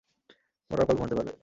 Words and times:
মরার 0.71 0.85
পর 0.87 0.95
ঘুমাতে 0.97 1.15
পারবে! 1.17 1.31